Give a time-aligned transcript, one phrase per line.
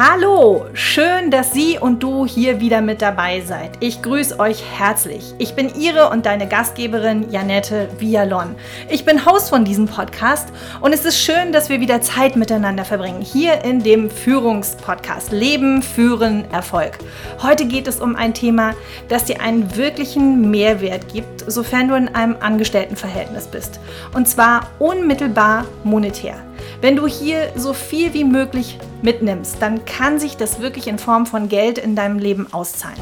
[0.00, 3.72] Hallo, schön, dass Sie und du hier wieder mit dabei seid.
[3.80, 5.34] Ich grüße euch herzlich.
[5.38, 8.54] Ich bin Ihre und deine Gastgeberin Janette Vialon.
[8.88, 12.84] Ich bin Host von diesem Podcast und es ist schön, dass wir wieder Zeit miteinander
[12.84, 13.22] verbringen.
[13.22, 16.98] Hier in dem Führungspodcast Leben, Führen, Erfolg.
[17.42, 18.74] Heute geht es um ein Thema,
[19.08, 23.80] das dir einen wirklichen Mehrwert gibt, sofern du in einem Angestelltenverhältnis bist.
[24.14, 26.36] Und zwar unmittelbar monetär.
[26.80, 31.26] Wenn du hier so viel wie möglich mitnimmst, dann kann sich das wirklich in Form
[31.26, 32.98] von Geld in deinem Leben auszahlen.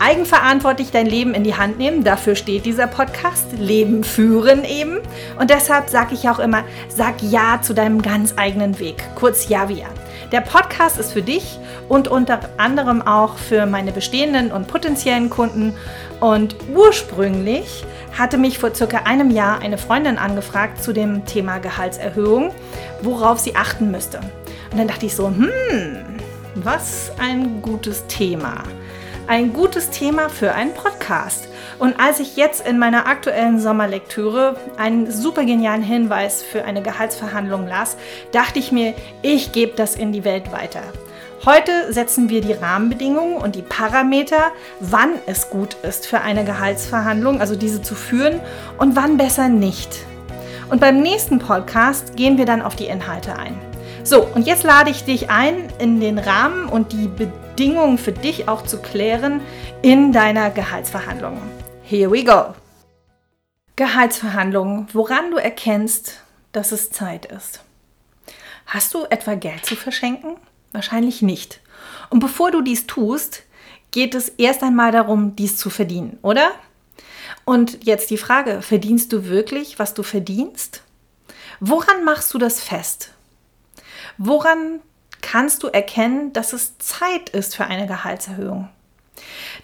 [0.00, 4.98] Eigenverantwortlich dein Leben in die Hand nehmen, dafür steht dieser Podcast, Leben führen eben.
[5.38, 9.86] Und deshalb sage ich auch immer, sag Ja zu deinem ganz eigenen Weg, kurz Javia.
[10.32, 15.74] Der Podcast ist für dich und unter anderem auch für meine bestehenden und potenziellen Kunden.
[16.20, 17.84] Und ursprünglich
[18.18, 22.52] hatte mich vor circa einem Jahr eine Freundin angefragt zu dem Thema Gehaltserhöhung,
[23.02, 24.20] worauf sie achten müsste.
[24.70, 25.50] Und dann dachte ich so, hm,
[26.54, 28.62] was ein gutes Thema.
[29.26, 31.48] Ein gutes Thema für einen Podcast.
[31.78, 37.66] Und als ich jetzt in meiner aktuellen Sommerlektüre einen super genialen Hinweis für eine Gehaltsverhandlung
[37.66, 37.96] las,
[38.32, 40.82] dachte ich mir, ich gebe das in die Welt weiter.
[41.46, 44.50] Heute setzen wir die Rahmenbedingungen und die Parameter,
[44.80, 48.40] wann es gut ist für eine Gehaltsverhandlung, also diese zu führen
[48.78, 50.06] und wann besser nicht.
[50.70, 53.58] Und beim nächsten Podcast gehen wir dann auf die Inhalte ein.
[54.04, 58.48] So, und jetzt lade ich dich ein, in den Rahmen und die Bedingungen für dich
[58.48, 59.42] auch zu klären
[59.82, 61.42] in deiner Gehaltsverhandlung.
[61.82, 62.54] Here we go.
[63.76, 67.60] Gehaltsverhandlungen, woran du erkennst, dass es Zeit ist.
[68.64, 70.36] Hast du etwa Geld zu verschenken?
[70.74, 71.60] Wahrscheinlich nicht.
[72.10, 73.44] Und bevor du dies tust,
[73.92, 76.50] geht es erst einmal darum, dies zu verdienen, oder?
[77.44, 80.82] Und jetzt die Frage, verdienst du wirklich, was du verdienst?
[81.60, 83.12] Woran machst du das fest?
[84.18, 84.80] Woran
[85.22, 88.68] kannst du erkennen, dass es Zeit ist für eine Gehaltserhöhung?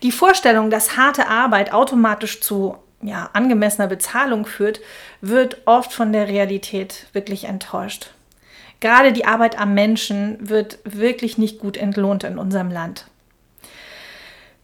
[0.04, 4.80] Die Vorstellung, dass harte Arbeit automatisch zu ja, angemessener Bezahlung führt,
[5.20, 8.10] wird oft von der Realität wirklich enttäuscht.
[8.80, 13.06] Gerade die Arbeit am Menschen wird wirklich nicht gut entlohnt in unserem Land.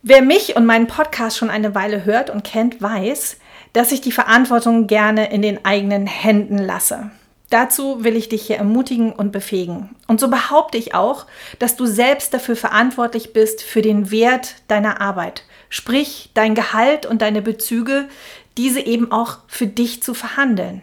[0.02, 3.38] Wer mich und meinen Podcast schon eine Weile hört und kennt, weiß,
[3.72, 7.10] dass ich die Verantwortung gerne in den eigenen Händen lasse.
[7.50, 9.94] Dazu will ich dich hier ermutigen und befähigen.
[10.08, 11.26] Und so behaupte ich auch,
[11.58, 15.44] dass du selbst dafür verantwortlich bist für den Wert deiner Arbeit.
[15.68, 18.08] Sprich, dein Gehalt und deine Bezüge,
[18.56, 20.82] diese eben auch für dich zu verhandeln.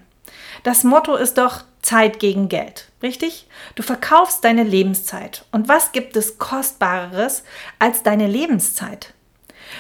[0.63, 3.47] Das Motto ist doch Zeit gegen Geld, richtig?
[3.75, 5.45] Du verkaufst deine Lebenszeit.
[5.51, 7.43] Und was gibt es Kostbareres
[7.77, 9.13] als deine Lebenszeit?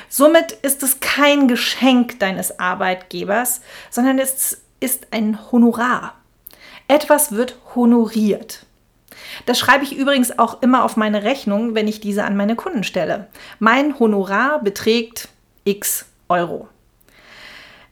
[0.09, 6.15] Somit ist es kein Geschenk deines Arbeitgebers, sondern es ist ein Honorar.
[6.87, 8.65] Etwas wird honoriert.
[9.45, 12.83] Das schreibe ich übrigens auch immer auf meine Rechnung, wenn ich diese an meine Kunden
[12.83, 13.27] stelle.
[13.59, 15.29] Mein Honorar beträgt
[15.63, 16.67] x Euro.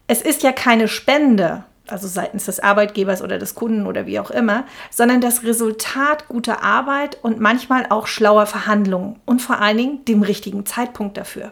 [0.08, 4.31] Es ist ja keine Spende, also seitens des Arbeitgebers oder des Kunden oder wie auch
[4.31, 10.06] immer, sondern das Resultat guter Arbeit und manchmal auch schlauer Verhandlungen und vor allen Dingen
[10.06, 11.51] dem richtigen Zeitpunkt dafür.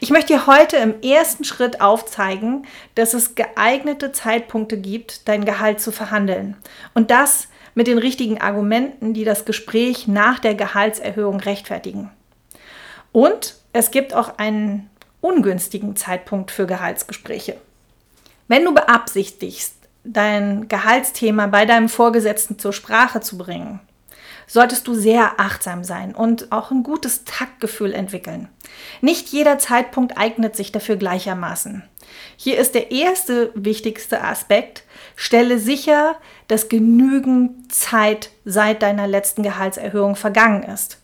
[0.00, 5.80] Ich möchte dir heute im ersten Schritt aufzeigen, dass es geeignete Zeitpunkte gibt, dein Gehalt
[5.80, 6.56] zu verhandeln.
[6.94, 12.10] Und das mit den richtigen Argumenten, die das Gespräch nach der Gehaltserhöhung rechtfertigen.
[13.12, 14.90] Und es gibt auch einen
[15.20, 17.56] ungünstigen Zeitpunkt für Gehaltsgespräche.
[18.52, 23.80] Wenn du beabsichtigst, dein Gehaltsthema bei deinem Vorgesetzten zur Sprache zu bringen,
[24.46, 28.50] solltest du sehr achtsam sein und auch ein gutes Taktgefühl entwickeln.
[29.00, 31.82] Nicht jeder Zeitpunkt eignet sich dafür gleichermaßen.
[32.36, 34.84] Hier ist der erste wichtigste Aspekt,
[35.16, 36.16] stelle sicher,
[36.48, 40.98] dass genügend Zeit seit deiner letzten Gehaltserhöhung vergangen ist.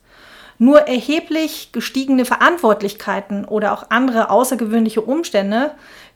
[0.61, 5.71] Nur erheblich gestiegene Verantwortlichkeiten oder auch andere außergewöhnliche Umstände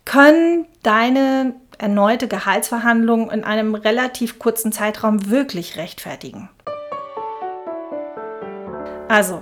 [0.04, 6.48] können deine erneute Gehaltsverhandlung in einem relativ kurzen Zeitraum wirklich rechtfertigen.
[9.08, 9.40] Also,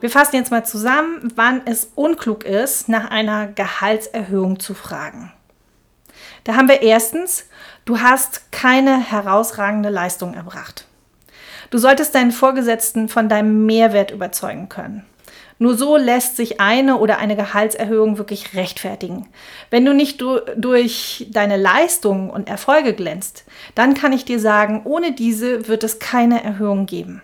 [0.00, 5.32] wir fassen jetzt mal zusammen, wann es unklug ist, nach einer Gehaltserhöhung zu fragen.
[6.44, 7.46] Da haben wir erstens,
[7.84, 10.86] du hast keine herausragende Leistung erbracht.
[11.70, 15.04] Du solltest deinen Vorgesetzten von deinem Mehrwert überzeugen können.
[15.60, 19.26] Nur so lässt sich eine oder eine Gehaltserhöhung wirklich rechtfertigen.
[19.70, 23.44] Wenn du nicht du durch deine Leistungen und Erfolge glänzt,
[23.74, 27.22] dann kann ich dir sagen, ohne diese wird es keine Erhöhung geben.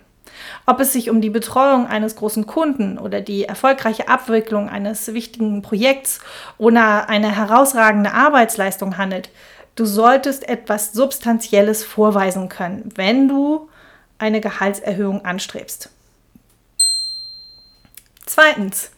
[0.66, 5.62] Ob es sich um die Betreuung eines großen Kunden oder die erfolgreiche Abwicklung eines wichtigen
[5.62, 6.20] Projekts
[6.58, 9.30] oder eine herausragende Arbeitsleistung handelt,
[9.76, 13.68] du solltest etwas Substanzielles vorweisen können, wenn du
[14.18, 15.90] eine Gehaltserhöhung anstrebst.
[18.26, 18.90] Zweitens,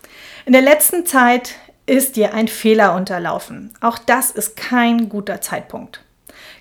[0.44, 1.54] in der letzten Zeit
[1.86, 3.72] ist dir ein Fehler unterlaufen.
[3.80, 6.00] Auch das ist kein guter Zeitpunkt.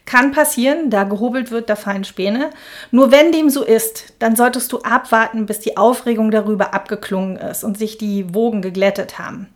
[0.06, 2.52] Kann passieren, da gehobelt wird, da fallen Späne.
[2.92, 7.64] Nur wenn dem so ist, dann solltest du abwarten, bis die Aufregung darüber abgeklungen ist
[7.64, 9.48] und sich die Wogen geglättet haben.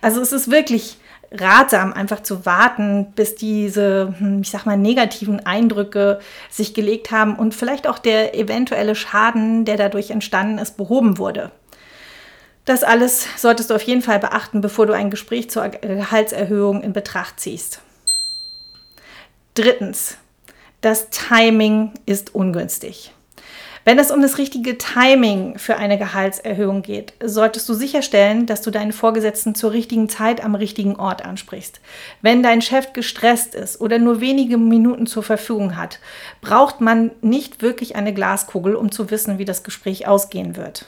[0.00, 0.96] Also es ist wirklich
[1.32, 6.20] ratsam, einfach zu warten, bis diese, hm, ich sag mal, negativen Eindrücke
[6.50, 11.52] sich gelegt haben und vielleicht auch der eventuelle Schaden, der dadurch entstanden ist, behoben wurde.
[12.64, 16.92] Das alles solltest du auf jeden Fall beachten, bevor du ein Gespräch zur Gehaltserhöhung in
[16.92, 17.80] Betracht ziehst.
[19.54, 20.16] Drittens,
[20.80, 23.12] das Timing ist ungünstig.
[23.84, 28.70] Wenn es um das richtige Timing für eine Gehaltserhöhung geht, solltest du sicherstellen, dass du
[28.70, 31.80] deinen Vorgesetzten zur richtigen Zeit am richtigen Ort ansprichst.
[32.20, 35.98] Wenn dein Chef gestresst ist oder nur wenige Minuten zur Verfügung hat,
[36.42, 40.86] braucht man nicht wirklich eine Glaskugel, um zu wissen, wie das Gespräch ausgehen wird.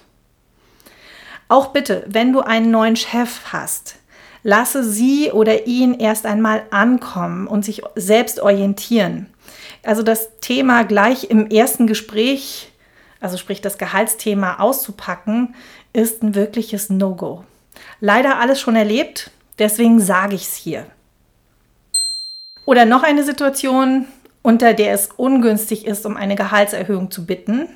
[1.52, 3.96] Auch bitte, wenn du einen neuen Chef hast,
[4.42, 9.26] lasse sie oder ihn erst einmal ankommen und sich selbst orientieren.
[9.82, 12.72] Also das Thema gleich im ersten Gespräch
[13.22, 15.54] also sprich das Gehaltsthema auszupacken,
[15.92, 17.44] ist ein wirkliches No-Go.
[18.00, 20.86] Leider alles schon erlebt, deswegen sage ich es hier.
[22.66, 24.06] Oder noch eine Situation,
[24.42, 27.68] unter der es ungünstig ist, um eine Gehaltserhöhung zu bitten.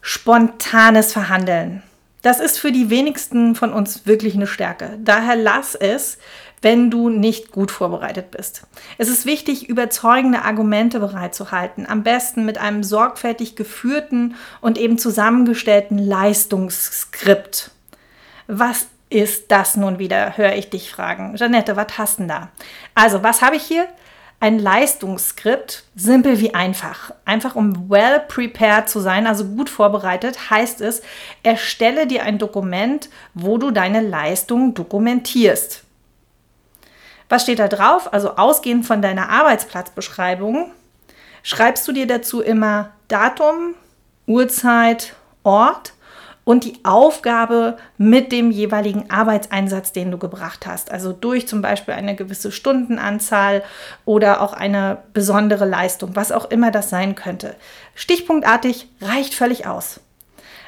[0.00, 1.82] Spontanes Verhandeln.
[2.22, 4.98] Das ist für die wenigsten von uns wirklich eine Stärke.
[5.02, 6.18] Daher lass es,
[6.60, 8.66] wenn du nicht gut vorbereitet bist.
[8.98, 15.98] Es ist wichtig, überzeugende Argumente bereitzuhalten, am besten mit einem sorgfältig geführten und eben zusammengestellten
[15.98, 17.70] Leistungsskript.
[18.48, 21.34] Was ist das nun wieder, höre ich dich fragen.
[21.36, 22.48] Janette, was hast du denn da?
[22.94, 23.88] Also, was habe ich hier?
[24.40, 27.12] Ein Leistungsskript, simpel wie einfach.
[27.24, 31.02] Einfach um well prepared zu sein, also gut vorbereitet, heißt es,
[31.42, 35.82] erstelle dir ein Dokument, wo du deine Leistung dokumentierst.
[37.28, 38.12] Was steht da drauf?
[38.12, 40.70] Also ausgehend von deiner Arbeitsplatzbeschreibung
[41.42, 43.74] schreibst du dir dazu immer Datum,
[44.26, 45.94] Uhrzeit, Ort
[46.48, 50.90] und die Aufgabe mit dem jeweiligen Arbeitseinsatz, den du gebracht hast.
[50.90, 53.62] Also durch zum Beispiel eine gewisse Stundenanzahl
[54.06, 57.54] oder auch eine besondere Leistung, was auch immer das sein könnte.
[57.94, 60.00] Stichpunktartig reicht völlig aus.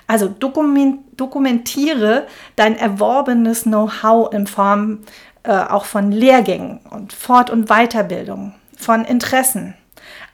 [0.07, 2.27] Also dokumentiere
[2.57, 4.99] dein erworbenes Know-how in Form
[5.45, 9.73] äh, auch von Lehrgängen und Fort- und Weiterbildung, von Interessen.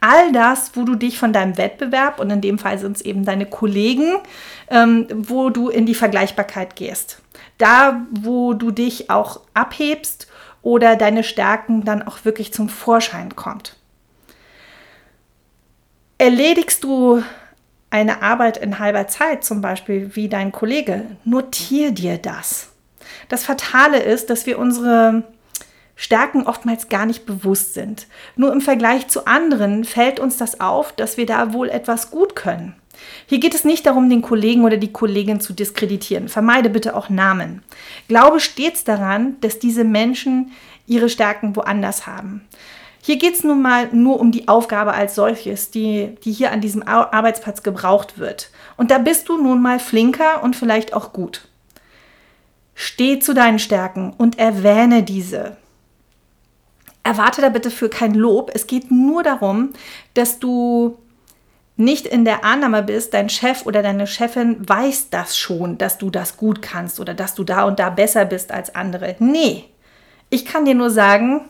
[0.00, 3.24] All das, wo du dich von deinem Wettbewerb, und in dem Fall sind es eben
[3.24, 4.16] deine Kollegen,
[4.70, 7.22] ähm, wo du in die Vergleichbarkeit gehst.
[7.58, 10.28] Da, wo du dich auch abhebst
[10.62, 13.76] oder deine Stärken dann auch wirklich zum Vorschein kommt.
[16.18, 17.22] Erledigst du
[17.90, 22.70] eine Arbeit in halber Zeit, zum Beispiel wie dein Kollege, notier dir das.
[23.28, 25.22] Das Fatale ist, dass wir unsere
[25.96, 28.06] Stärken oftmals gar nicht bewusst sind.
[28.36, 32.36] Nur im Vergleich zu anderen fällt uns das auf, dass wir da wohl etwas gut
[32.36, 32.74] können.
[33.26, 36.28] Hier geht es nicht darum, den Kollegen oder die Kollegin zu diskreditieren.
[36.28, 37.62] Vermeide bitte auch Namen.
[38.08, 40.52] Glaube stets daran, dass diese Menschen
[40.86, 42.46] ihre Stärken woanders haben.
[43.02, 46.60] Hier geht es nun mal nur um die Aufgabe als solches, die, die hier an
[46.60, 48.50] diesem Arbeitsplatz gebraucht wird.
[48.76, 51.48] Und da bist du nun mal flinker und vielleicht auch gut.
[52.74, 55.56] Steh zu deinen Stärken und erwähne diese.
[57.06, 58.50] Erwarte da bitte für kein Lob.
[58.52, 59.72] Es geht nur darum,
[60.14, 60.98] dass du
[61.76, 66.10] nicht in der Annahme bist, dein Chef oder deine Chefin weiß das schon, dass du
[66.10, 69.14] das gut kannst oder dass du da und da besser bist als andere.
[69.18, 69.64] Nee,
[70.30, 71.42] ich kann dir nur sagen,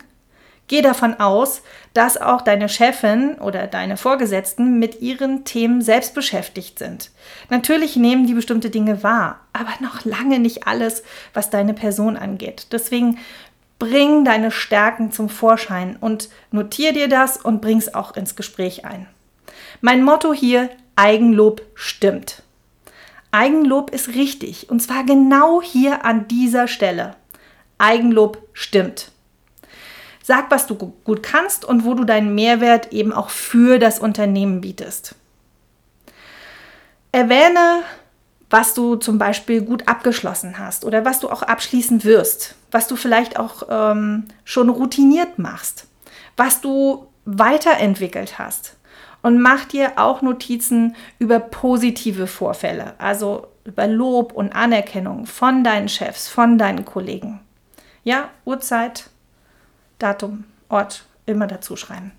[0.69, 1.61] Geh davon aus,
[1.93, 7.11] dass auch deine Chefin oder deine Vorgesetzten mit ihren Themen selbst beschäftigt sind.
[7.49, 12.67] Natürlich nehmen die bestimmte Dinge wahr, aber noch lange nicht alles, was deine Person angeht.
[12.73, 13.17] Deswegen
[13.79, 18.85] bring deine Stärken zum Vorschein und notier dir das und bring es auch ins Gespräch
[18.85, 19.07] ein.
[19.81, 22.41] Mein Motto hier, Eigenlob stimmt.
[23.31, 27.15] Eigenlob ist richtig und zwar genau hier an dieser Stelle.
[27.77, 29.11] Eigenlob stimmt.
[30.23, 34.59] Sag, was du gut kannst und wo du deinen Mehrwert eben auch für das Unternehmen
[34.59, 35.15] bietest.
[37.11, 37.83] Erwähne,
[38.49, 42.95] was du zum Beispiel gut abgeschlossen hast oder was du auch abschließen wirst, was du
[42.95, 45.87] vielleicht auch ähm, schon routiniert machst,
[46.35, 48.75] was du weiterentwickelt hast.
[49.21, 55.89] Und mach dir auch Notizen über positive Vorfälle, also über Lob und Anerkennung von deinen
[55.89, 57.41] Chefs, von deinen Kollegen.
[58.03, 59.09] Ja, Uhrzeit,
[59.99, 62.11] Datum, Ort immer dazu schreiben.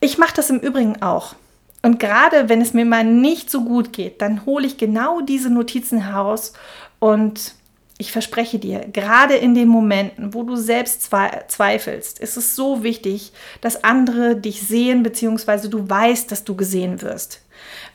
[0.00, 1.34] Ich mache das im Übrigen auch.
[1.82, 5.50] Und gerade wenn es mir mal nicht so gut geht, dann hole ich genau diese
[5.50, 6.52] Notizen heraus
[6.98, 7.54] und
[8.00, 13.32] ich verspreche dir, gerade in den Momenten, wo du selbst zweifelst, ist es so wichtig,
[13.60, 17.42] dass andere dich sehen, beziehungsweise du weißt, dass du gesehen wirst.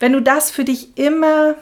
[0.00, 1.54] Wenn du das für dich immer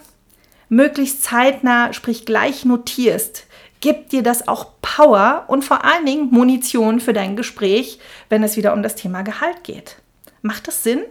[0.68, 3.46] möglichst zeitnah, sprich gleich notierst,
[3.80, 8.56] gibt dir das auch Power und vor allen Dingen Munition für dein Gespräch, wenn es
[8.56, 9.96] wieder um das Thema Gehalt geht.
[10.40, 11.02] Macht das Sinn?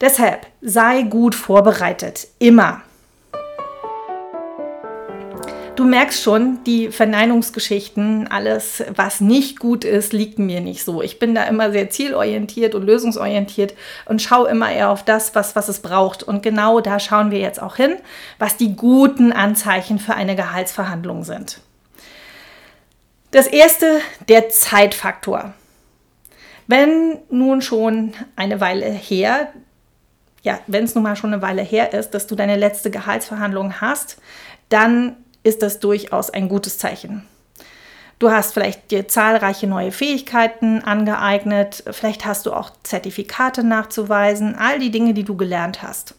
[0.00, 2.82] Deshalb sei gut vorbereitet, immer.
[5.78, 11.02] Du merkst schon, die Verneinungsgeschichten, alles, was nicht gut ist, liegt mir nicht so.
[11.02, 15.54] Ich bin da immer sehr zielorientiert und lösungsorientiert und schaue immer eher auf das, was,
[15.54, 16.24] was es braucht.
[16.24, 17.94] Und genau da schauen wir jetzt auch hin,
[18.40, 21.60] was die guten Anzeichen für eine Gehaltsverhandlung sind.
[23.30, 25.54] Das erste, der Zeitfaktor.
[26.66, 29.52] Wenn nun schon eine Weile her,
[30.42, 33.80] ja, wenn es nun mal schon eine Weile her ist, dass du deine letzte Gehaltsverhandlung
[33.80, 34.20] hast,
[34.70, 37.26] dann ist das durchaus ein gutes Zeichen.
[38.18, 44.80] Du hast vielleicht dir zahlreiche neue Fähigkeiten angeeignet, vielleicht hast du auch Zertifikate nachzuweisen, all
[44.80, 46.16] die Dinge, die du gelernt hast.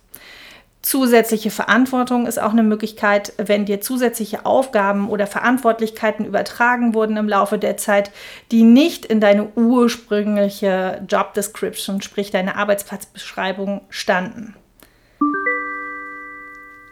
[0.81, 7.27] Zusätzliche Verantwortung ist auch eine Möglichkeit, wenn dir zusätzliche Aufgaben oder Verantwortlichkeiten übertragen wurden im
[7.27, 8.11] Laufe der Zeit,
[8.53, 14.55] die nicht in deine ursprüngliche Job Description, sprich deine Arbeitsplatzbeschreibung standen.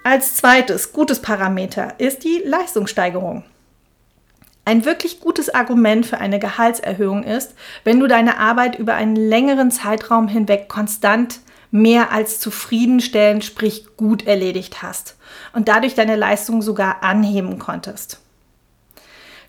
[0.09, 3.43] Als zweites gutes Parameter ist die Leistungssteigerung.
[4.63, 9.69] Ein wirklich gutes Argument für eine Gehaltserhöhung ist, wenn du deine Arbeit über einen längeren
[9.69, 15.17] Zeitraum hinweg konstant mehr als zufriedenstellend, sprich gut erledigt hast
[15.51, 18.21] und dadurch deine Leistung sogar anheben konntest.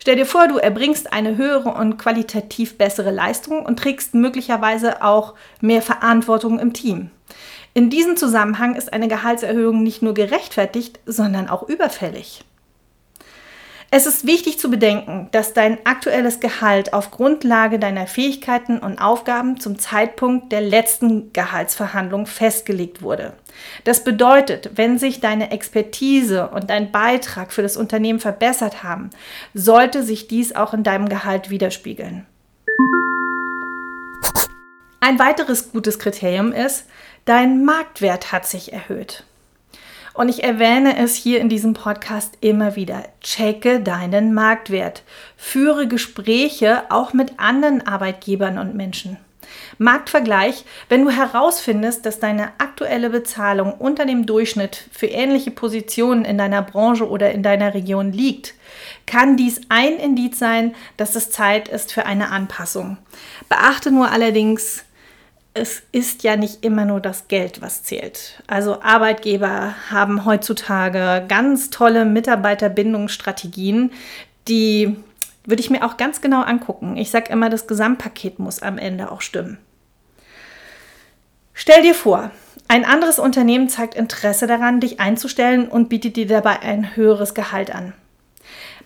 [0.01, 5.35] Stell dir vor, du erbringst eine höhere und qualitativ bessere Leistung und trägst möglicherweise auch
[5.61, 7.13] mehr Verantwortung im Team.
[7.75, 12.45] In diesem Zusammenhang ist eine Gehaltserhöhung nicht nur gerechtfertigt, sondern auch überfällig.
[13.91, 19.61] Es ist wichtig zu bedenken, dass dein aktuelles Gehalt auf Grundlage deiner Fähigkeiten und Aufgaben
[19.61, 23.33] zum Zeitpunkt der letzten Gehaltsverhandlung festgelegt wurde.
[23.85, 29.09] Das bedeutet, wenn sich deine Expertise und dein Beitrag für das Unternehmen verbessert haben,
[29.55, 32.27] sollte sich dies auch in deinem Gehalt widerspiegeln.
[35.01, 36.85] Ein weiteres gutes Kriterium ist,
[37.29, 39.25] dein Marktwert hat sich erhöht.
[40.15, 43.05] Und ich erwähne es hier in diesem Podcast immer wieder.
[43.21, 45.03] Checke deinen Marktwert.
[45.37, 49.19] Führe Gespräche auch mit anderen Arbeitgebern und Menschen.
[49.79, 56.39] Marktvergleich, wenn du herausfindest, dass deine aktuelle Bezahlung unter dem Durchschnitt für ähnliche Positionen in
[56.39, 58.55] deiner Branche oder in deiner Region liegt,
[59.07, 62.99] kann dies ein Indiz sein, dass es Zeit ist für eine Anpassung.
[63.49, 64.85] Beachte nur allerdings,
[65.55, 68.43] es ist ja nicht immer nur das Geld, was zählt.
[68.47, 73.91] Also Arbeitgeber haben heutzutage ganz tolle Mitarbeiterbindungsstrategien,
[74.47, 74.97] die
[75.45, 76.97] würde ich mir auch ganz genau angucken.
[76.97, 79.59] Ich sage immer, das Gesamtpaket muss am Ende auch stimmen.
[81.55, 82.31] Stell dir vor,
[82.69, 87.75] ein anderes Unternehmen zeigt Interesse daran, dich einzustellen und bietet dir dabei ein höheres Gehalt
[87.75, 87.95] an.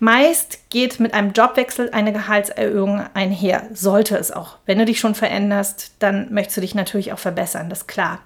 [0.04, 3.68] Meist geht mit einem Jobwechsel eine Gehaltserhöhung einher.
[3.72, 4.56] Sollte es auch.
[4.66, 8.18] Wenn du dich schon veränderst, dann möchtest du dich natürlich auch verbessern, das ist klar.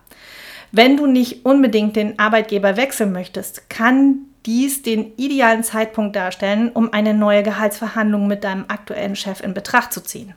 [0.72, 6.94] Wenn du nicht unbedingt den Arbeitgeber wechseln möchtest, kann dies den idealen Zeitpunkt darstellen, um
[6.94, 10.32] eine neue Gehaltsverhandlung mit deinem aktuellen Chef in Betracht zu ziehen.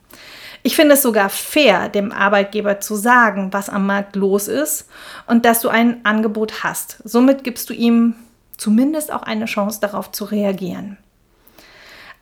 [0.61, 4.89] Ich finde es sogar fair, dem Arbeitgeber zu sagen, was am Markt los ist
[5.25, 7.01] und dass du ein Angebot hast.
[7.05, 8.15] Somit gibst du ihm
[8.57, 10.97] zumindest auch eine Chance darauf zu reagieren.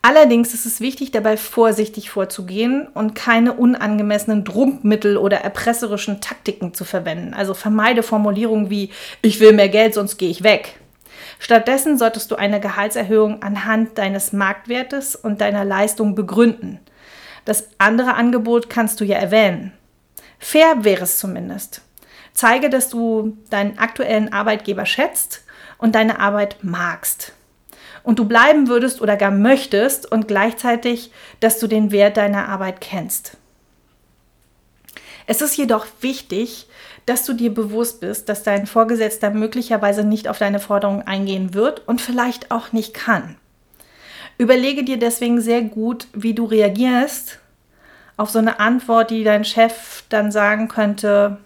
[0.00, 6.84] Allerdings ist es wichtig, dabei vorsichtig vorzugehen und keine unangemessenen Druckmittel oder erpresserischen Taktiken zu
[6.84, 7.34] verwenden.
[7.34, 8.90] Also vermeide Formulierungen wie
[9.22, 10.78] ich will mehr Geld, sonst gehe ich weg.
[11.40, 16.78] Stattdessen solltest du eine Gehaltserhöhung anhand deines Marktwertes und deiner Leistung begründen.
[17.44, 19.72] Das andere Angebot kannst du ja erwähnen.
[20.38, 21.82] Fair wäre es zumindest.
[22.32, 25.44] Zeige, dass du deinen aktuellen Arbeitgeber schätzt
[25.76, 27.32] und deine Arbeit magst
[28.02, 32.80] und du bleiben würdest oder gar möchtest und gleichzeitig, dass du den Wert deiner Arbeit
[32.80, 33.36] kennst.
[35.26, 36.68] Es ist jedoch wichtig,
[37.04, 41.86] dass du dir bewusst bist, dass dein Vorgesetzter möglicherweise nicht auf deine Forderungen eingehen wird
[41.86, 43.36] und vielleicht auch nicht kann.
[44.38, 47.40] Überlege dir deswegen sehr gut, wie du reagierst
[48.16, 51.38] auf so eine Antwort, die dein Chef dann sagen könnte,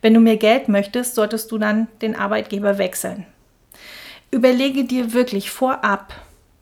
[0.00, 3.26] wenn du mehr Geld möchtest, solltest du dann den Arbeitgeber wechseln
[4.34, 6.12] überlege dir wirklich vorab,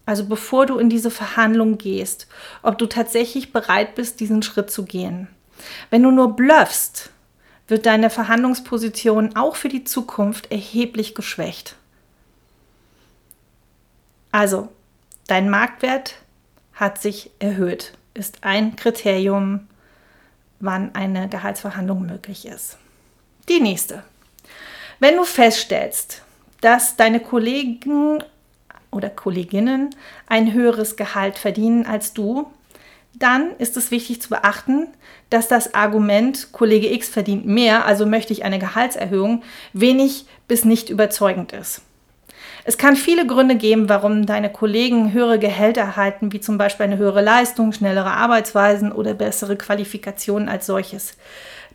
[0.05, 2.27] also bevor du in diese Verhandlung gehst,
[2.63, 5.29] ob du tatsächlich bereit bist, diesen Schritt zu gehen.
[5.91, 7.11] Wenn du nur bluffst,
[7.69, 11.77] wird deine Verhandlungsposition auch für die Zukunft erheblich geschwächt.
[14.33, 14.69] Also,
[15.27, 16.17] dein Marktwert
[16.75, 19.69] hat sich erhöht, ist ein Kriterium,
[20.61, 22.77] wann eine Gehaltsverhandlung möglich ist.
[23.49, 24.05] Die nächste.
[25.01, 26.23] Wenn du feststellst,
[26.63, 28.25] dass deine Kollegen
[28.91, 29.91] oder Kolleginnen
[30.27, 32.47] ein höheres Gehalt verdienen als du,
[33.15, 34.89] dann ist es wichtig zu beachten,
[35.29, 39.43] dass das Argument Kollege X verdient mehr, also möchte ich eine Gehaltserhöhung,
[39.75, 41.83] wenig bis nicht überzeugend ist.
[42.65, 46.97] Es kann viele Gründe geben, warum deine Kollegen höhere Gehälter erhalten, wie zum Beispiel eine
[46.97, 51.17] höhere Leistung, schnellere Arbeitsweisen oder bessere Qualifikationen als solches.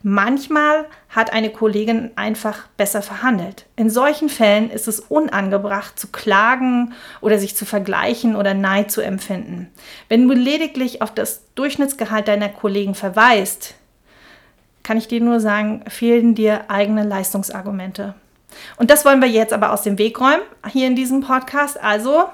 [0.02, 3.66] Manchmal hat eine Kollegin einfach besser verhandelt.
[3.76, 9.00] In solchen Fällen ist es unangebracht zu klagen oder sich zu vergleichen oder Neid zu
[9.00, 9.68] empfinden.
[10.08, 13.74] Wenn du lediglich auf das Durchschnittsgehalt deiner Kollegen verweist,
[14.82, 18.14] kann ich dir nur sagen, fehlen dir eigene Leistungsargumente.
[18.76, 21.78] Und das wollen wir jetzt aber aus dem Weg räumen, hier in diesem Podcast.
[21.82, 22.24] Also,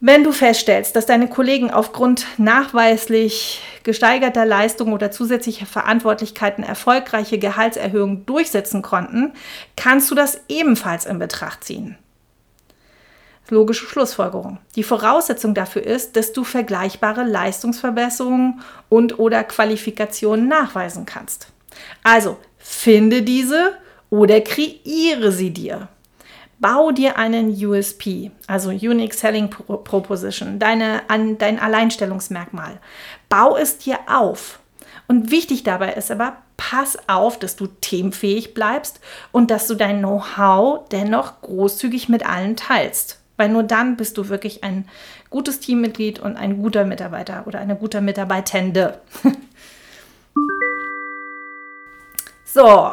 [0.00, 8.24] wenn du feststellst, dass deine Kollegen aufgrund nachweislich gesteigerter Leistung oder zusätzlicher Verantwortlichkeiten erfolgreiche Gehaltserhöhungen
[8.24, 9.32] durchsetzen konnten,
[9.76, 11.98] kannst du das ebenfalls in Betracht ziehen.
[13.50, 14.58] Logische Schlussfolgerung.
[14.76, 21.48] Die Voraussetzung dafür ist, dass du vergleichbare Leistungsverbesserungen und oder Qualifikationen nachweisen kannst.
[22.04, 23.74] Also finde diese
[24.08, 25.88] oder kreiere sie dir.
[26.60, 32.78] Bau dir einen USP, also Unique Selling Proposition, deine, an, dein Alleinstellungsmerkmal.
[33.30, 34.60] Bau es dir auf.
[35.08, 39.00] Und wichtig dabei ist aber, pass auf, dass du themenfähig bleibst
[39.32, 43.20] und dass du dein Know-how dennoch großzügig mit allen teilst.
[43.38, 44.86] Weil nur dann bist du wirklich ein
[45.30, 49.00] gutes Teammitglied und ein guter Mitarbeiter oder eine gute Mitarbeitende.
[52.44, 52.92] so,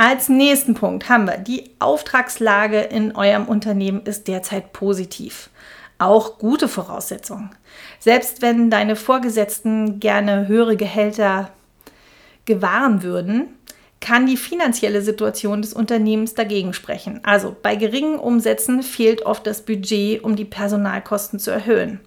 [0.00, 5.50] als nächsten Punkt haben wir, die Auftragslage in eurem Unternehmen ist derzeit positiv.
[5.98, 7.50] Auch gute Voraussetzungen.
[7.98, 11.50] Selbst wenn deine Vorgesetzten gerne höhere Gehälter
[12.46, 13.48] gewahren würden,
[14.00, 17.20] kann die finanzielle Situation des Unternehmens dagegen sprechen.
[17.22, 22.00] Also bei geringen Umsätzen fehlt oft das Budget, um die Personalkosten zu erhöhen.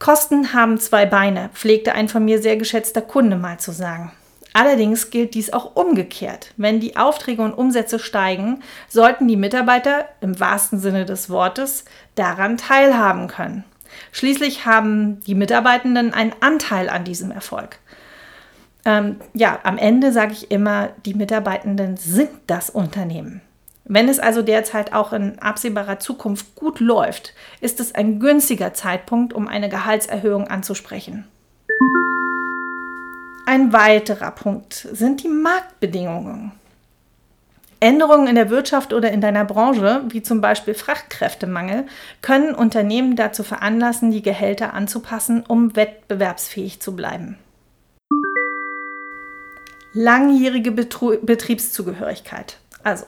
[0.00, 4.10] Kosten haben zwei Beine, pflegte ein von mir sehr geschätzter Kunde mal zu sagen.
[4.52, 6.52] Allerdings gilt dies auch umgekehrt.
[6.56, 11.84] Wenn die Aufträge und Umsätze steigen, sollten die Mitarbeiter im wahrsten Sinne des Wortes
[12.14, 13.64] daran teilhaben können.
[14.12, 17.78] Schließlich haben die Mitarbeitenden einen Anteil an diesem Erfolg.
[18.84, 23.42] Ähm, ja, am Ende sage ich immer, die Mitarbeitenden sind das Unternehmen.
[23.84, 29.32] Wenn es also derzeit auch in absehbarer Zukunft gut läuft, ist es ein günstiger Zeitpunkt,
[29.32, 31.26] um eine Gehaltserhöhung anzusprechen.
[33.48, 36.52] Ein weiterer Punkt sind die Marktbedingungen.
[37.80, 41.86] Änderungen in der Wirtschaft oder in deiner Branche, wie zum Beispiel Fachkräftemangel,
[42.20, 47.38] können Unternehmen dazu veranlassen, die Gehälter anzupassen, um wettbewerbsfähig zu bleiben.
[49.94, 52.58] Langjährige Betru Betriebszugehörigkeit.
[52.84, 53.06] Also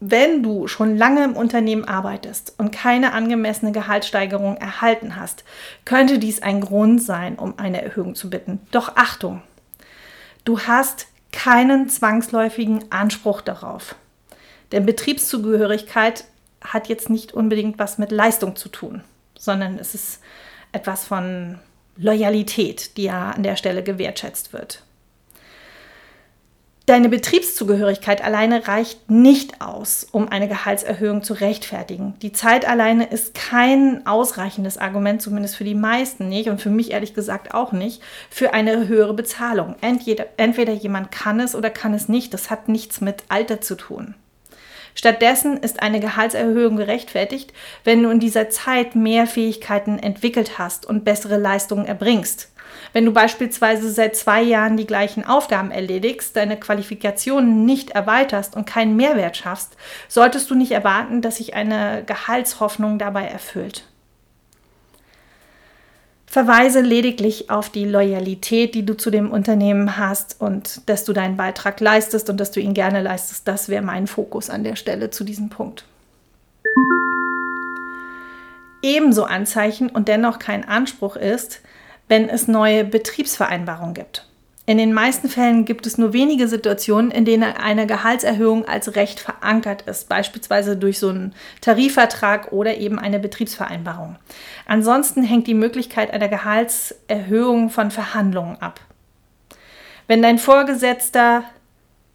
[0.00, 5.44] wenn du schon lange im Unternehmen arbeitest und keine angemessene Gehaltssteigerung erhalten hast,
[5.84, 8.60] könnte dies ein Grund sein, um eine Erhöhung zu bitten.
[8.70, 9.42] Doch Achtung,
[10.44, 13.96] du hast keinen zwangsläufigen Anspruch darauf.
[14.72, 16.24] Denn Betriebszugehörigkeit
[16.60, 19.02] hat jetzt nicht unbedingt was mit Leistung zu tun,
[19.36, 20.20] sondern es ist
[20.72, 21.58] etwas von
[21.96, 24.82] Loyalität, die ja an der Stelle gewertschätzt wird.
[26.88, 32.14] Deine Betriebszugehörigkeit alleine reicht nicht aus, um eine Gehaltserhöhung zu rechtfertigen.
[32.22, 36.92] Die Zeit alleine ist kein ausreichendes Argument, zumindest für die meisten nicht und für mich
[36.92, 39.76] ehrlich gesagt auch nicht, für eine höhere Bezahlung.
[39.82, 42.32] Entweder, entweder jemand kann es oder kann es nicht.
[42.32, 44.14] Das hat nichts mit Alter zu tun.
[44.94, 47.52] Stattdessen ist eine Gehaltserhöhung gerechtfertigt,
[47.84, 52.50] wenn du in dieser Zeit mehr Fähigkeiten entwickelt hast und bessere Leistungen erbringst.
[52.98, 58.66] Wenn du beispielsweise seit zwei Jahren die gleichen Aufgaben erledigst, deine Qualifikationen nicht erweiterst und
[58.66, 59.76] keinen Mehrwert schaffst,
[60.08, 63.84] solltest du nicht erwarten, dass sich eine Gehaltshoffnung dabei erfüllt.
[66.26, 71.36] Verweise lediglich auf die Loyalität, die du zu dem Unternehmen hast und dass du deinen
[71.36, 73.46] Beitrag leistest und dass du ihn gerne leistest.
[73.46, 75.84] Das wäre mein Fokus an der Stelle zu diesem Punkt.
[78.82, 81.60] Ebenso Anzeichen und dennoch kein Anspruch ist,
[82.08, 84.24] wenn es neue Betriebsvereinbarungen gibt.
[84.68, 89.18] In den meisten Fällen gibt es nur wenige Situationen, in denen eine Gehaltserhöhung als Recht
[89.18, 94.16] verankert ist, beispielsweise durch so einen Tarifvertrag oder eben eine Betriebsvereinbarung.
[94.66, 98.80] Ansonsten hängt die Möglichkeit einer Gehaltserhöhung von Verhandlungen ab.
[100.06, 101.44] Wenn dein Vorgesetzter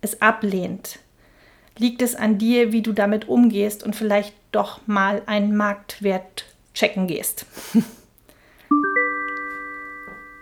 [0.01, 0.99] es ablehnt,
[1.79, 7.07] liegt es an dir, wie du damit umgehst und vielleicht doch mal einen Marktwert checken
[7.07, 7.47] gehst.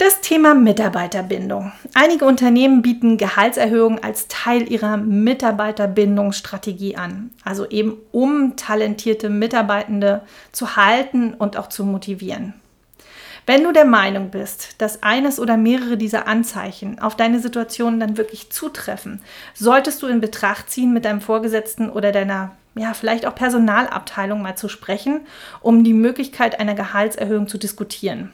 [0.01, 1.73] Das Thema Mitarbeiterbindung.
[1.93, 7.29] Einige Unternehmen bieten Gehaltserhöhungen als Teil ihrer Mitarbeiterbindungsstrategie an.
[7.43, 12.55] Also eben um talentierte Mitarbeitende zu halten und auch zu motivieren.
[13.45, 18.17] Wenn du der Meinung bist, dass eines oder mehrere dieser Anzeichen auf deine Situation dann
[18.17, 19.21] wirklich zutreffen,
[19.53, 24.55] solltest du in Betracht ziehen, mit deinem Vorgesetzten oder deiner ja, vielleicht auch Personalabteilung mal
[24.55, 25.27] zu sprechen,
[25.59, 28.31] um die Möglichkeit einer Gehaltserhöhung zu diskutieren.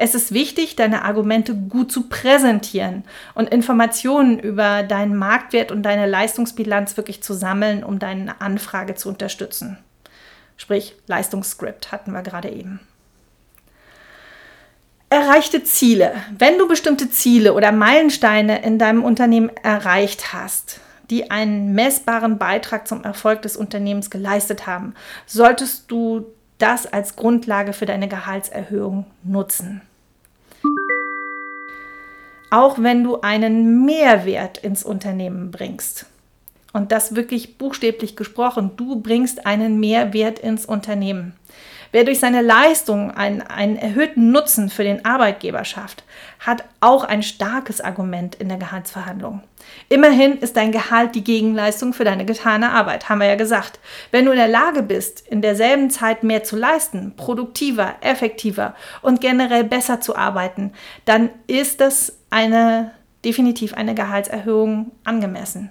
[0.00, 3.02] Es ist wichtig, deine Argumente gut zu präsentieren
[3.34, 9.08] und Informationen über deinen Marktwert und deine Leistungsbilanz wirklich zu sammeln, um deine Anfrage zu
[9.08, 9.76] unterstützen.
[10.56, 12.78] Sprich, Leistungsskript hatten wir gerade eben.
[15.10, 16.12] Erreichte Ziele.
[16.36, 20.78] Wenn du bestimmte Ziele oder Meilensteine in deinem Unternehmen erreicht hast,
[21.10, 24.94] die einen messbaren Beitrag zum Erfolg des Unternehmens geleistet haben,
[25.26, 26.26] solltest du
[26.58, 29.80] das als Grundlage für deine Gehaltserhöhung nutzen.
[32.50, 36.06] Auch wenn du einen Mehrwert ins Unternehmen bringst.
[36.72, 41.34] Und das wirklich buchstäblich gesprochen, du bringst einen Mehrwert ins Unternehmen.
[41.90, 46.04] Wer durch seine Leistung einen, einen erhöhten Nutzen für den Arbeitgeber schafft,
[46.40, 49.42] hat auch ein starkes Argument in der Gehaltsverhandlung.
[49.88, 53.80] Immerhin ist dein Gehalt die Gegenleistung für deine getane Arbeit, haben wir ja gesagt.
[54.10, 59.20] Wenn du in der Lage bist, in derselben Zeit mehr zu leisten, produktiver, effektiver und
[59.20, 60.72] generell besser zu arbeiten,
[61.04, 62.92] dann ist das eine
[63.24, 65.70] definitiv eine Gehaltserhöhung angemessen.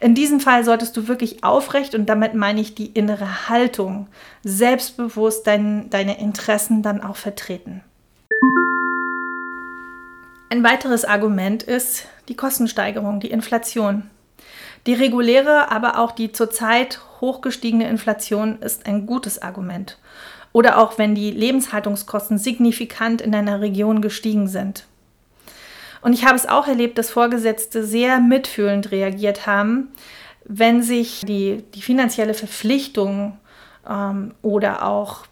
[0.00, 4.06] In diesem Fall solltest du wirklich aufrecht, und damit meine ich die innere Haltung,
[4.44, 7.82] selbstbewusst dein, deine Interessen dann auch vertreten.
[10.50, 14.08] Ein weiteres Argument ist die Kostensteigerung, die Inflation.
[14.86, 19.98] Die reguläre, aber auch die zurzeit hochgestiegene Inflation ist ein gutes Argument.
[20.52, 24.86] Oder auch wenn die Lebenshaltungskosten signifikant in deiner Region gestiegen sind.
[26.00, 29.88] Und ich habe es auch erlebt, dass Vorgesetzte sehr mitfühlend reagiert haben,
[30.44, 33.38] wenn sich die, die finanzielle Verpflichtung
[33.88, 35.26] ähm, oder auch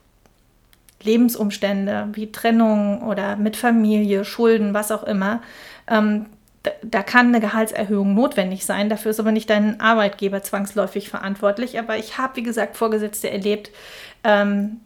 [1.03, 5.41] Lebensumstände wie Trennung oder mit Familie, Schulden, was auch immer,
[5.89, 6.27] ähm,
[6.83, 8.89] da, kann eine Gehaltserhöhung notwendig sein.
[8.89, 11.79] Dafür ist aber nicht dein Arbeitgeber zwangsläufig verantwortlich.
[11.79, 13.71] Aber ich habe, wie gesagt, Vorgesetzte erlebt,
[14.25, 14.81] ähm,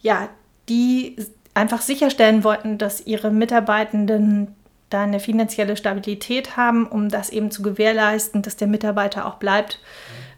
[0.00, 0.28] ja,
[0.68, 1.16] die
[1.54, 4.54] einfach sicherstellen wollten, dass ihre Mitarbeitenden
[4.94, 9.80] da eine finanzielle Stabilität haben, um das eben zu gewährleisten, dass der Mitarbeiter auch bleibt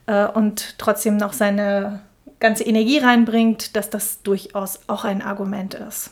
[0.07, 2.01] äh, und trotzdem noch seine
[2.41, 6.11] ganze Energie reinbringt, dass das durchaus auch ein Argument ist.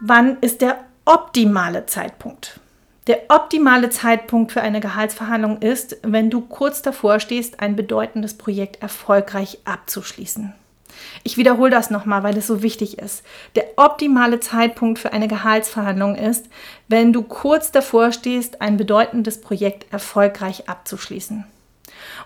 [0.00, 2.60] Wann ist der optimale Zeitpunkt?
[3.08, 8.82] Der optimale Zeitpunkt für eine Gehaltsverhandlung ist, wenn du kurz davor stehst, ein bedeutendes Projekt
[8.82, 10.54] erfolgreich abzuschließen.
[11.22, 13.22] Ich wiederhole das nochmal, weil es so wichtig ist.
[13.54, 16.46] Der optimale Zeitpunkt für eine Gehaltsverhandlung ist,
[16.88, 21.44] wenn du kurz davor stehst, ein bedeutendes Projekt erfolgreich abzuschließen.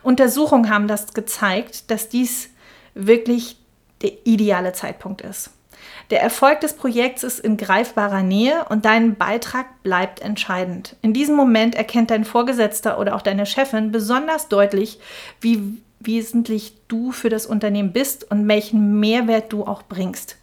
[0.02, 2.50] Untersuchungen haben das gezeigt, dass dies
[2.94, 3.56] wirklich
[4.02, 5.50] der ideale Zeitpunkt ist.
[6.11, 10.96] Der Erfolg des Projekts ist in greifbarer Nähe und dein Beitrag bleibt entscheidend.
[11.00, 15.00] In diesem Moment erkennt dein Vorgesetzter oder auch deine Chefin besonders deutlich,
[15.40, 20.37] wie wesentlich du für das Unternehmen bist und welchen Mehrwert du auch bringst.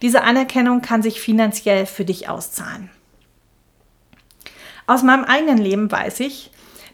[0.00, 2.90] Diese Anerkennung kann sich finanziell für dich auszahlen.
[4.86, 6.50] Aus meinem eigenen Leben weiß ich,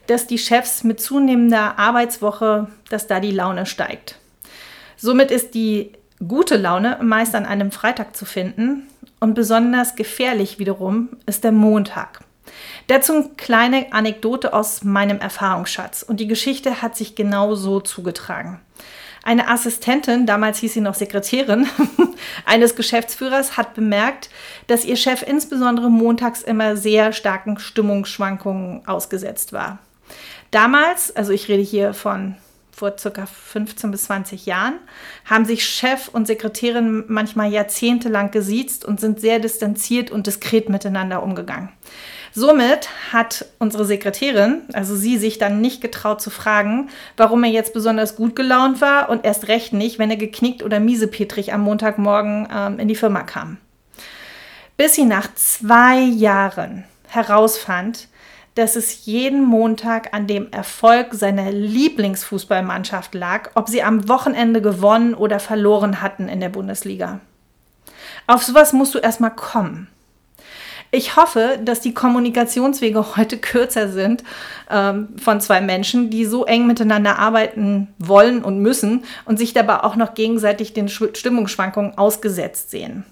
[0.07, 4.17] dass die Chefs mit zunehmender Arbeitswoche, dass da die Laune steigt.
[4.97, 5.91] Somit ist die
[6.27, 8.87] gute Laune meist an einem Freitag zu finden
[9.19, 12.21] und besonders gefährlich wiederum ist der Montag.
[12.87, 16.03] Dazu eine kleine Anekdote aus meinem Erfahrungsschatz.
[16.03, 18.59] Und die Geschichte hat sich genau so zugetragen.
[19.23, 21.67] Eine Assistentin, damals hieß sie noch Sekretärin,
[22.45, 24.29] eines Geschäftsführers hat bemerkt,
[24.67, 29.79] dass ihr Chef insbesondere montags immer sehr starken Stimmungsschwankungen ausgesetzt war.
[30.51, 32.35] Damals, also ich rede hier von
[32.71, 34.75] vor circa 15 bis 20 Jahren,
[35.25, 41.21] haben sich Chef und Sekretärin manchmal jahrzehntelang gesiezt und sind sehr distanziert und diskret miteinander
[41.21, 41.69] umgegangen.
[42.33, 47.73] Somit hat unsere Sekretärin, also sie, sich dann nicht getraut zu fragen, warum er jetzt
[47.73, 52.47] besonders gut gelaunt war und erst recht nicht, wenn er geknickt oder miesepetrig am Montagmorgen
[52.53, 53.57] ähm, in die Firma kam.
[54.77, 58.07] Bis sie nach zwei Jahren herausfand,
[58.55, 65.13] dass es jeden Montag an dem Erfolg seiner Lieblingsfußballmannschaft lag, ob sie am Wochenende gewonnen
[65.13, 67.21] oder verloren hatten in der Bundesliga.
[68.27, 69.87] Auf sowas musst du erstmal kommen.
[70.91, 74.23] Ich hoffe, dass die Kommunikationswege heute kürzer sind
[74.71, 79.83] ähm, von zwei Menschen, die so eng miteinander arbeiten wollen und müssen und sich dabei
[79.83, 83.05] auch noch gegenseitig den Stimmungsschwankungen ausgesetzt sehen.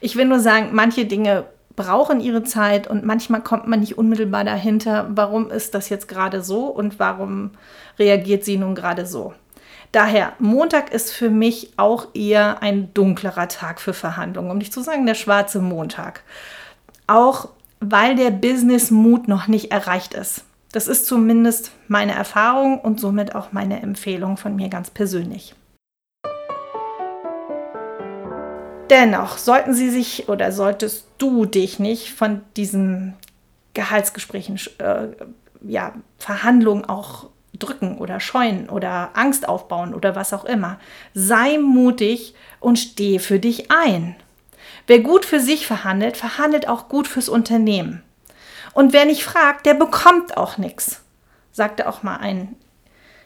[0.00, 4.44] Ich will nur sagen, manche Dinge brauchen ihre Zeit und manchmal kommt man nicht unmittelbar
[4.44, 7.52] dahinter, warum ist das jetzt gerade so und warum
[7.98, 9.32] reagiert sie nun gerade so.
[9.92, 14.82] Daher, Montag ist für mich auch eher ein dunklerer Tag für Verhandlungen, um nicht zu
[14.82, 16.24] sagen der schwarze Montag.
[17.08, 17.48] Auch
[17.80, 20.44] weil der Business-Mut noch nicht erreicht ist.
[20.72, 25.54] Das ist zumindest meine Erfahrung und somit auch meine Empfehlung von mir ganz persönlich.
[28.90, 33.14] Dennoch sollten Sie sich oder solltest du dich nicht von diesen
[33.72, 35.08] Gehaltsgesprächen, äh,
[35.62, 40.78] ja, Verhandlungen auch drücken oder scheuen oder Angst aufbauen oder was auch immer.
[41.14, 44.16] Sei mutig und steh für dich ein.
[44.88, 48.02] Wer gut für sich verhandelt, verhandelt auch gut fürs Unternehmen.
[48.72, 51.02] Und wer nicht fragt, der bekommt auch nichts,
[51.52, 52.56] sagte auch mal ein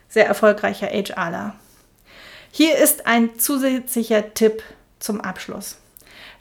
[0.08, 1.54] sehr erfolgreicher HRler.
[2.50, 4.62] Hier ist ein zusätzlicher Tipp
[4.98, 5.78] zum Abschluss.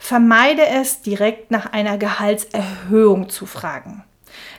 [0.00, 4.04] Vermeide es, direkt nach einer Gehaltserhöhung zu fragen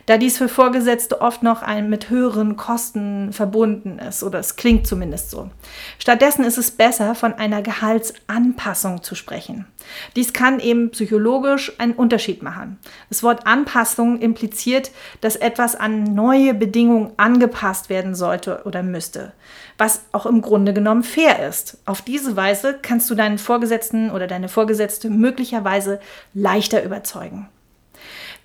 [0.06, 4.86] da dies für Vorgesetzte oft noch ein mit höheren Kosten verbunden ist oder es klingt
[4.86, 5.50] zumindest so.
[5.98, 9.66] Stattdessen ist es besser, von einer Gehaltsanpassung zu sprechen.
[10.16, 12.78] Dies kann eben psychologisch einen Unterschied machen.
[13.08, 14.90] Das Wort Anpassung impliziert,
[15.20, 19.32] dass etwas an neue Bedingungen angepasst werden sollte oder müsste,
[19.78, 21.78] was auch im Grunde genommen fair ist.
[21.86, 26.00] Auf diese Weise kannst du deinen Vorgesetzten oder deine Vorgesetzte möglicherweise
[26.34, 27.48] leichter überzeugen.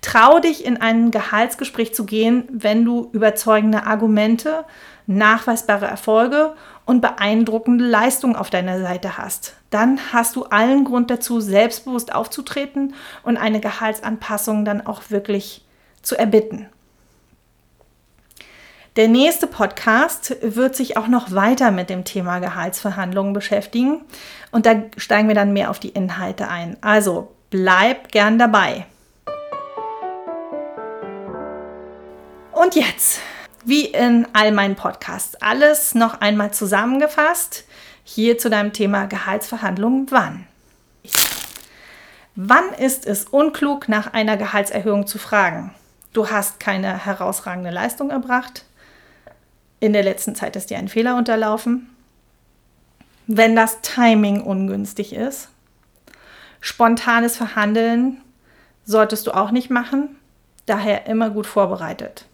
[0.02, 4.64] Trau dich in ein Gehaltsgespräch zu gehen, wenn du überzeugende Argumente,
[5.06, 6.54] nachweisbare Erfolge
[6.86, 9.54] und beeindruckende Leistungen auf deiner Seite hast.
[9.70, 15.64] Dann hast du allen Grund dazu, selbstbewusst aufzutreten und eine Gehaltsanpassung dann auch wirklich
[16.02, 16.66] zu erbitten.
[18.96, 24.00] Der nächste Podcast wird sich auch noch weiter mit dem Thema Gehaltsverhandlungen beschäftigen
[24.50, 26.76] und da steigen wir dann mehr auf die Inhalte ein.
[26.80, 28.86] Also bleib gern dabei.
[32.60, 33.20] Und jetzt,
[33.64, 37.64] wie in all meinen Podcasts, alles noch einmal zusammengefasst.
[38.04, 40.08] Hier zu deinem Thema Gehaltsverhandlungen.
[40.10, 40.46] Wann?
[42.34, 45.74] Wann ist es unklug, nach einer Gehaltserhöhung zu fragen?
[46.12, 48.66] Du hast keine herausragende Leistung erbracht.
[49.78, 51.88] In der letzten Zeit ist dir ein Fehler unterlaufen.
[53.26, 55.48] Wenn das Timing ungünstig ist.
[56.60, 58.20] Spontanes Verhandeln
[58.84, 60.16] solltest du auch nicht machen.
[60.66, 62.26] Daher immer gut vorbereitet.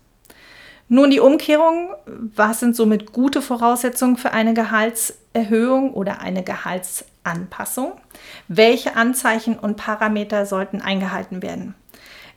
[0.88, 7.92] Nun die Umkehrung, was sind somit gute Voraussetzungen für eine Gehaltserhöhung oder eine Gehaltsanpassung?
[8.46, 11.74] Welche Anzeichen und Parameter sollten eingehalten werden?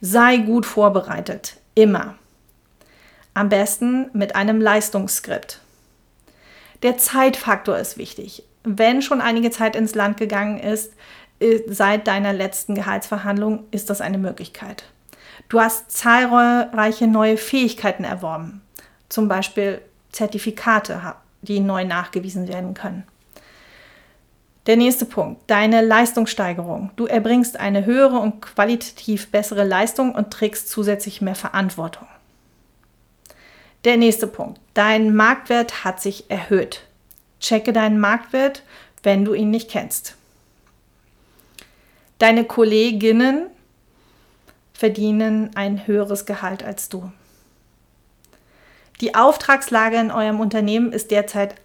[0.01, 2.15] Sei gut vorbereitet, immer.
[3.35, 5.59] Am besten mit einem Leistungsskript.
[6.81, 8.43] Der Zeitfaktor ist wichtig.
[8.63, 10.93] Wenn schon einige Zeit ins Land gegangen ist,
[11.39, 14.85] äh, seit deiner letzten Gehaltsverhandlung, ist das eine Möglichkeit.
[15.49, 18.61] Du hast zahlreiche neue Fähigkeiten erworben,
[19.09, 19.81] zum Beispiel
[20.11, 23.03] Zertifikate, die neu nachgewiesen werden können.
[24.67, 26.91] Der nächste Punkt, deine Leistungssteigerung.
[26.95, 32.07] Du erbringst eine höhere und qualitativ bessere Leistung und trägst zusätzlich mehr Verantwortung.
[33.85, 36.83] Der nächste Punkt, dein Marktwert hat sich erhöht.
[37.39, 38.61] Checke deinen Marktwert,
[39.01, 40.15] wenn du ihn nicht kennst.
[42.19, 43.47] Deine Kolleginnen
[44.79, 47.11] verdienen ein höheres Gehalt als du.
[49.01, 51.55] Die Auftragslage in eurem Unternehmen ist derzeit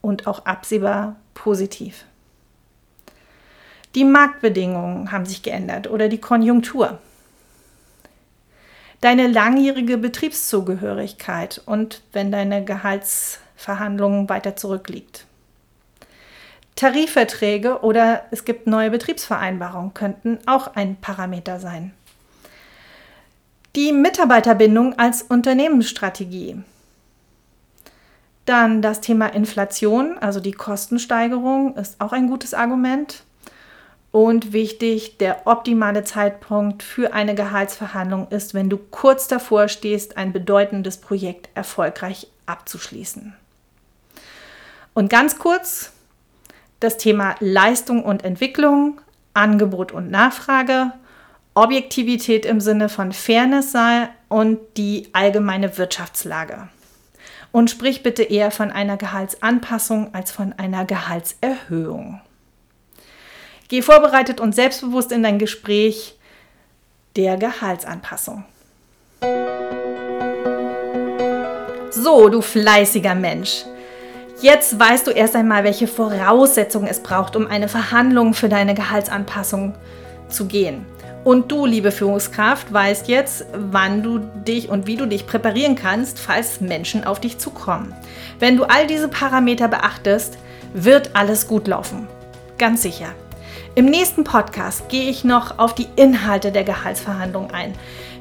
[0.00, 2.06] und auch absehbar positiv.
[3.94, 6.98] Die Marktbedingungen haben sich geändert oder die Konjunktur.
[9.02, 15.26] Deine langjährige Betriebszugehörigkeit und wenn deine Gehaltsverhandlung weiter zurückliegt.
[16.76, 21.92] Tarifverträge oder es gibt neue Betriebsvereinbarungen, könnten auch ein Parameter sein.
[23.76, 26.62] Die Mitarbeiterbindung als Unternehmensstrategie.
[28.44, 33.22] Dann das Thema Inflation, also die Kostensteigerung, ist auch ein gutes Argument.
[34.10, 40.32] Und wichtig, der optimale Zeitpunkt für eine Gehaltsverhandlung ist, wenn du kurz davor stehst, ein
[40.32, 43.34] bedeutendes Projekt erfolgreich abzuschließen.
[44.92, 45.92] Und ganz kurz,
[46.82, 49.00] das Thema Leistung und Entwicklung,
[49.34, 50.92] Angebot und Nachfrage,
[51.54, 56.68] Objektivität im Sinne von Fairness sei und die allgemeine Wirtschaftslage.
[57.50, 62.20] Und sprich bitte eher von einer Gehaltsanpassung als von einer Gehaltserhöhung.
[63.68, 66.18] Geh vorbereitet und selbstbewusst in dein Gespräch.
[67.16, 68.44] der Gehaltsanpassung.
[71.90, 73.64] So, du fleißiger Mensch.
[74.42, 79.74] Jetzt weißt du erst einmal, welche Voraussetzungen es braucht, um eine Verhandlung für deine Gehaltsanpassung
[80.28, 80.84] zu gehen.
[81.22, 86.18] Und du, liebe Führungskraft, weißt jetzt, wann du dich und wie du dich präparieren kannst,
[86.18, 87.94] falls Menschen auf dich zukommen.
[88.40, 90.36] Wenn du all diese Parameter beachtest,
[90.74, 92.08] wird alles gut laufen.
[92.58, 93.14] Ganz sicher.
[93.74, 97.72] Im nächsten Podcast gehe ich noch auf die Inhalte der Gehaltsverhandlung ein.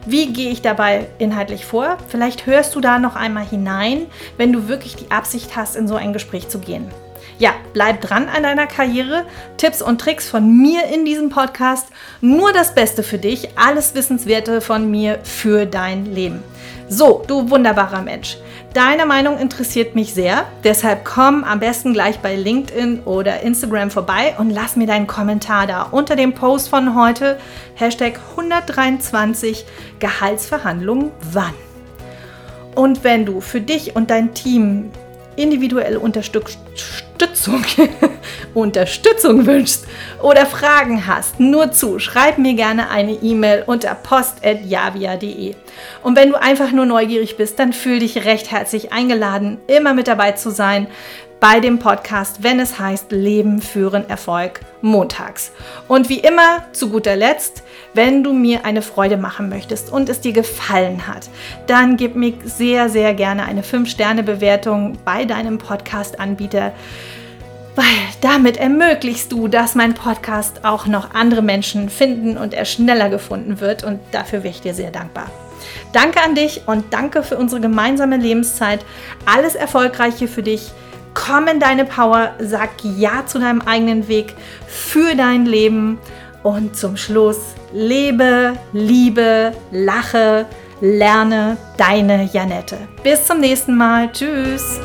[0.06, 1.98] Wie gehe ich dabei inhaltlich vor?
[2.08, 4.06] Vielleicht hörst du da noch einmal hinein,
[4.38, 6.88] wenn du wirklich die Absicht hast, in so ein Gespräch zu gehen.
[7.38, 9.26] Ja, bleib dran an deiner Karriere.
[9.58, 11.88] Tipps und Tricks von mir in diesem Podcast.
[12.22, 13.50] Nur das Beste für dich.
[13.58, 16.42] Alles Wissenswerte von mir für dein Leben.
[16.88, 18.38] So, du wunderbarer Mensch.
[18.74, 24.36] Deine Meinung interessiert mich sehr, deshalb komm am besten gleich bei LinkedIn oder Instagram vorbei
[24.38, 27.38] und lass mir deinen Kommentar da unter dem Post von heute.
[27.76, 29.66] Hashtag 123
[30.00, 31.54] Gehaltsverhandlungen wann.
[32.74, 34.92] Und wenn du für dich und dein Team
[35.42, 37.64] individuelle Unterstützung,
[38.54, 39.86] Unterstützung wünschst
[40.22, 45.56] oder Fragen hast, nur zu, schreib mir gerne eine E-Mail unter post.javia.de.
[46.04, 50.08] Und wenn du einfach nur neugierig bist, dann fühl dich recht herzlich eingeladen, immer mit
[50.08, 50.88] dabei zu sein,
[51.42, 55.52] bei dem Podcast, wenn es heißt Leben führen Erfolg montags.
[55.88, 60.22] Und wie immer, zu guter Letzt, wenn du mir eine Freude machen möchtest und es
[60.22, 61.30] dir gefallen hat,
[61.68, 66.74] dann gib mir sehr, sehr gerne eine 5-Sterne-Bewertung bei deinem Podcast-Anbieter
[67.76, 67.86] weil
[68.20, 73.60] damit ermöglichst du, dass mein Podcast auch noch andere Menschen finden und er schneller gefunden
[73.60, 75.28] wird und dafür wäre ich dir sehr dankbar.
[75.94, 78.84] Danke an dich und danke für unsere gemeinsame Lebenszeit.
[79.26, 80.72] Alles Erfolgreiche für dich.
[81.14, 84.34] Komm in deine Power, sag Ja zu deinem eigenen Weg
[84.68, 85.98] für dein Leben
[86.44, 87.38] und zum Schluss
[87.74, 90.46] lebe, liebe, lache,
[90.82, 92.78] lerne deine Janette.
[93.04, 94.12] Bis zum nächsten Mal.
[94.12, 94.80] Tschüss.